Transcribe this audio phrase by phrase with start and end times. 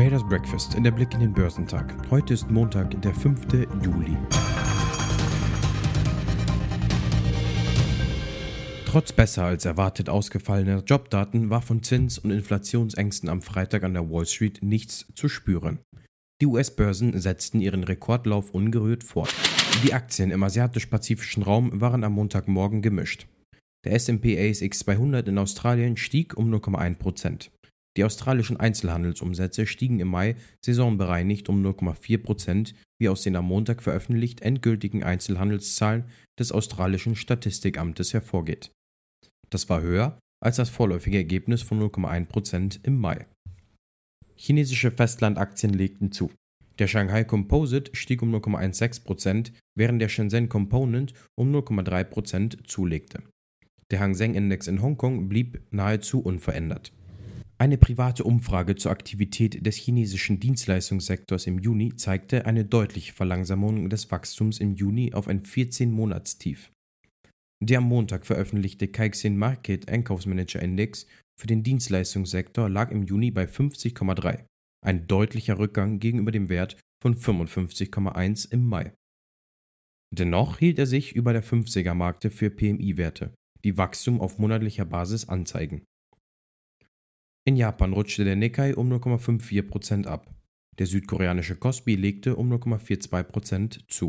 [0.00, 1.94] Traders Breakfast, der Blick in den Börsentag.
[2.10, 3.52] Heute ist Montag, der 5.
[3.82, 4.16] Juli.
[8.86, 14.10] Trotz besser als erwartet ausgefallener Jobdaten war von Zins- und Inflationsängsten am Freitag an der
[14.10, 15.80] Wall Street nichts zu spüren.
[16.40, 19.34] Die US-Börsen setzten ihren Rekordlauf ungerührt fort.
[19.84, 23.26] Die Aktien im asiatisch-pazifischen Raum waren am Montagmorgen gemischt.
[23.84, 27.50] Der S&P ASX 200 in Australien stieg um 0,1%.
[27.96, 33.82] Die australischen Einzelhandelsumsätze stiegen im Mai saisonbereinigt um 0,4 Prozent, wie aus den am Montag
[33.82, 36.04] veröffentlicht endgültigen Einzelhandelszahlen
[36.38, 38.70] des australischen Statistikamtes hervorgeht.
[39.50, 43.26] Das war höher als das vorläufige Ergebnis von 0,1 Prozent im Mai.
[44.36, 46.30] Chinesische Festlandaktien legten zu.
[46.80, 53.22] Der Shanghai Composite stieg um 0,16 Prozent, während der Shenzhen Component um 0,3 Prozent zulegte.
[53.90, 56.94] Der Hang Seng Index in Hongkong blieb nahezu unverändert.
[57.58, 64.10] Eine private Umfrage zur Aktivität des chinesischen Dienstleistungssektors im Juni zeigte eine deutliche Verlangsamung des
[64.10, 66.70] Wachstums im Juni auf ein 14-Monatstief.
[67.62, 71.04] Der am Montag veröffentlichte Caixin Market Einkaufsmanager Index
[71.38, 74.44] für den Dienstleistungssektor lag im Juni bei 50,3,
[74.84, 78.92] ein deutlicher Rückgang gegenüber dem Wert von 55,1 im Mai.
[80.12, 83.32] Dennoch hielt er sich über der 50er-Markte für PMI-Werte,
[83.64, 85.84] die Wachstum auf monatlicher Basis anzeigen.
[87.46, 90.34] In Japan rutschte der Nikkei um 0,54% ab.
[90.78, 94.08] Der südkoreanische Kospi legte um 0,42% zu.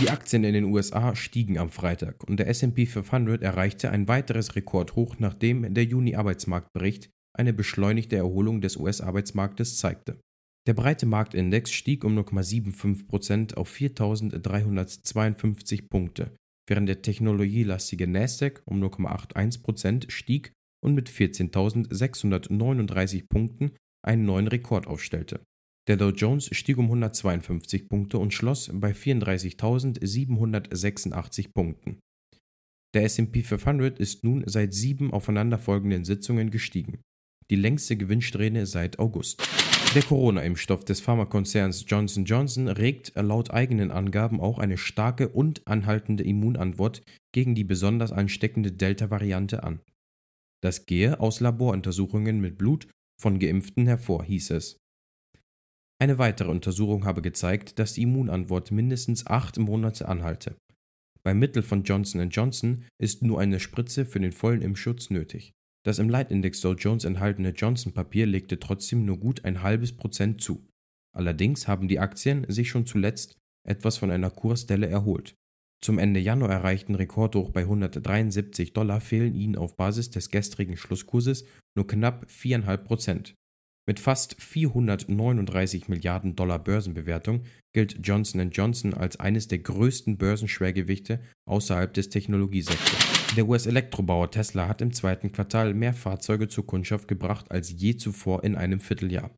[0.00, 4.56] Die Aktien in den USA stiegen am Freitag und der SP 500 erreichte ein weiteres
[4.56, 10.20] Rekordhoch, nachdem der Juni-Arbeitsmarktbericht eine beschleunigte Erholung des US-Arbeitsmarktes zeigte.
[10.66, 16.34] Der breite Marktindex stieg um 0,75% auf 4.352 Punkte,
[16.68, 20.50] während der technologielastige Nasdaq um 0,81% stieg
[20.84, 23.70] und mit 14.639 Punkten
[24.04, 25.40] einen neuen Rekord aufstellte.
[25.88, 32.00] Der Dow Jones stieg um 152 Punkte und schloss bei 34.786 Punkten.
[32.92, 36.98] Der SP 500 ist nun seit sieben aufeinanderfolgenden Sitzungen gestiegen,
[37.50, 39.42] die längste Gewinnsträhne seit August.
[39.94, 46.24] Der Corona-Impfstoff des Pharmakonzerns Johnson Johnson regt laut eigenen Angaben auch eine starke und anhaltende
[46.24, 47.02] Immunantwort
[47.32, 49.80] gegen die besonders ansteckende Delta-Variante an.
[50.62, 52.88] Das gehe aus Laboruntersuchungen mit Blut
[53.20, 54.78] von Geimpften hervor, hieß es.
[55.98, 60.56] Eine weitere Untersuchung habe gezeigt, dass die Immunantwort mindestens acht Monate anhalte.
[61.22, 65.52] Beim Mittel von Johnson Johnson ist nur eine Spritze für den vollen Impfschutz nötig.
[65.86, 70.66] Das im Leitindex Dow Jones enthaltene Johnson-Papier legte trotzdem nur gut ein halbes Prozent zu.
[71.16, 75.36] Allerdings haben die Aktien sich schon zuletzt etwas von einer Kursdelle erholt.
[75.80, 81.44] Zum Ende Januar erreichten Rekordhoch bei 173 Dollar fehlen ihnen auf Basis des gestrigen Schlusskurses
[81.76, 83.34] nur knapp 4,5 Prozent.
[83.88, 91.94] Mit fast 439 Milliarden Dollar Börsenbewertung gilt Johnson Johnson als eines der größten Börsenschwergewichte außerhalb
[91.94, 93.15] des Technologiesektors.
[93.34, 98.44] Der US-Elektrobauer Tesla hat im zweiten Quartal mehr Fahrzeuge zur Kundschaft gebracht als je zuvor
[98.44, 99.34] in einem Vierteljahr.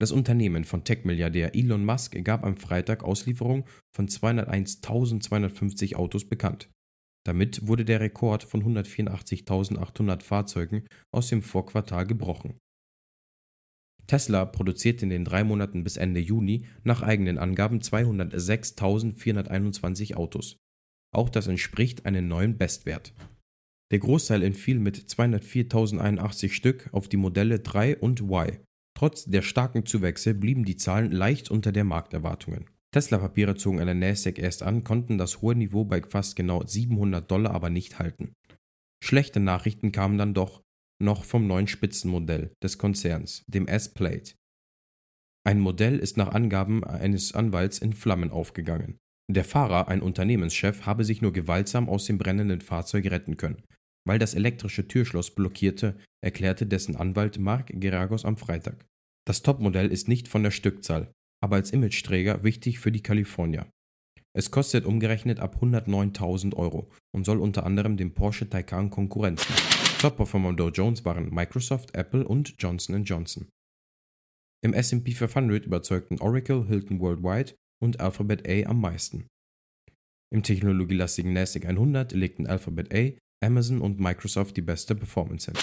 [0.00, 6.70] Das Unternehmen von Tech-Milliardär Elon Musk gab am Freitag Auslieferung von 201.250 Autos bekannt.
[7.24, 12.58] Damit wurde der Rekord von 184.800 Fahrzeugen aus dem Vorquartal gebrochen.
[14.06, 20.58] Tesla produziert in den drei Monaten bis Ende Juni nach eigenen Angaben 206.421 Autos.
[21.14, 23.14] Auch das entspricht einem neuen Bestwert.
[23.92, 28.58] Der Großteil entfiel mit 204.081 Stück auf die Modelle 3 und Y.
[28.96, 32.66] Trotz der starken Zuwächse blieben die Zahlen leicht unter der Markterwartungen.
[32.92, 37.28] Tesla-Papiere zogen an der Nasdaq erst an, konnten das hohe Niveau bei fast genau 700
[37.28, 38.34] Dollar aber nicht halten.
[39.02, 40.62] Schlechte Nachrichten kamen dann doch
[41.02, 44.34] noch vom neuen Spitzenmodell des Konzerns, dem S-Plate.
[45.44, 48.98] Ein Modell ist nach Angaben eines Anwalts in Flammen aufgegangen.
[49.32, 53.62] Der Fahrer, ein Unternehmenschef, habe sich nur gewaltsam aus dem brennenden Fahrzeug retten können,
[54.06, 58.84] weil das elektrische Türschloss blockierte, erklärte dessen Anwalt Mark Geragos am Freitag.
[59.26, 61.10] Das Topmodell ist nicht von der Stückzahl,
[61.42, 63.66] aber als Imageträger wichtig für die Kalifornier.
[64.36, 69.98] Es kostet umgerechnet ab 109.000 Euro und soll unter anderem dem Porsche Taycan Konkurrenz machen.
[70.00, 73.48] Top-Performer Dow Jones waren Microsoft, Apple und Johnson Johnson.
[74.62, 77.54] Im S&P 500 überzeugten Oracle, Hilton Worldwide
[77.84, 79.26] und Alphabet A am meisten.
[80.32, 83.12] Im technologielastigen NASDAQ 100 legten Alphabet A,
[83.44, 85.60] Amazon und Microsoft die beste Performance hin.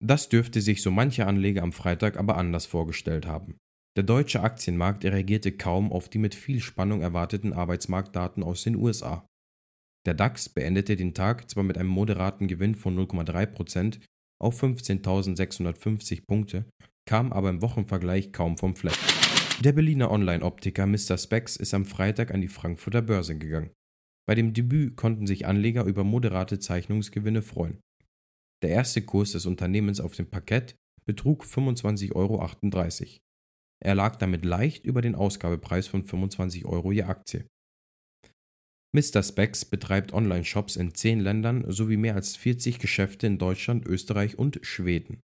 [0.00, 3.56] Das dürfte sich so mancher Anleger am Freitag aber anders vorgestellt haben.
[3.96, 9.26] Der deutsche Aktienmarkt reagierte kaum auf die mit viel Spannung erwarteten Arbeitsmarktdaten aus den USA.
[10.06, 13.98] Der DAX beendete den Tag zwar mit einem moderaten Gewinn von 0,3%
[14.40, 16.66] auf 15.650 Punkte,
[17.08, 19.17] kam aber im Wochenvergleich kaum vom Fleck.
[19.60, 21.18] Der Berliner Online-Optiker Mr.
[21.18, 23.72] Spex ist am Freitag an die Frankfurter Börse gegangen.
[24.24, 27.80] Bei dem Debüt konnten sich Anleger über moderate Zeichnungsgewinne freuen.
[28.62, 33.18] Der erste Kurs des Unternehmens auf dem Parkett betrug 25,38 Euro.
[33.84, 37.44] Er lag damit leicht über den Ausgabepreis von 25 Euro je Aktie.
[38.94, 39.24] Mr.
[39.24, 44.60] Specs betreibt Online-Shops in 10 Ländern sowie mehr als 40 Geschäfte in Deutschland, Österreich und
[44.62, 45.18] Schweden.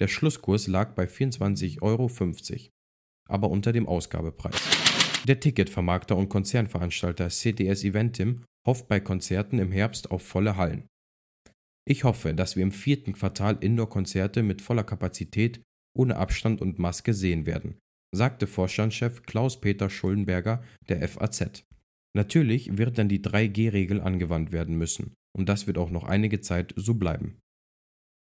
[0.00, 2.08] Der Schlusskurs lag bei 24,50 Euro,
[3.28, 4.60] aber unter dem Ausgabepreis.
[5.26, 10.86] Der Ticketvermarkter und Konzernveranstalter CTS Eventim hofft bei Konzerten im Herbst auf volle Hallen.
[11.86, 15.62] Ich hoffe, dass wir im vierten Quartal Indoor-Konzerte mit voller Kapazität
[15.96, 17.78] ohne Abstand und Maske sehen werden,
[18.14, 21.64] sagte Vorstandschef Klaus-Peter Schuldenberger der FAZ.
[22.14, 26.74] Natürlich wird dann die 3G-Regel angewandt werden müssen und das wird auch noch einige Zeit
[26.76, 27.38] so bleiben.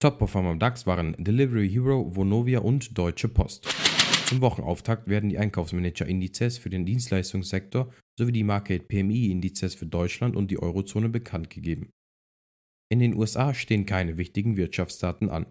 [0.02, 3.83] Top-Performer am DAX waren Delivery Hero, Vonovia und Deutsche Post.
[4.26, 10.50] Zum Wochenauftakt werden die Einkaufsmanager-Indizes für den Dienstleistungssektor sowie die Market PMI-Indizes für Deutschland und
[10.50, 11.92] die Eurozone bekannt gegeben.
[12.92, 15.48] In den USA stehen keine wichtigen Wirtschaftsdaten an.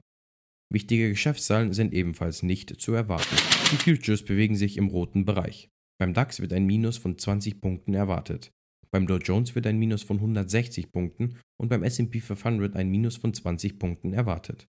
[0.72, 3.36] Wichtige Geschäftszahlen sind ebenfalls nicht zu erwarten.
[3.72, 5.69] Die Futures bewegen sich im roten Bereich.
[5.98, 8.52] Beim DAX wird ein Minus von 20 Punkten erwartet.
[8.90, 13.16] Beim Dow Jones wird ein Minus von 160 Punkten und beim SP 500 ein Minus
[13.16, 14.66] von 20 Punkten erwartet.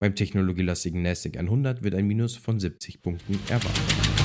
[0.00, 4.17] Beim technologielastigen NASDAQ 100 wird ein Minus von 70 Punkten erwartet.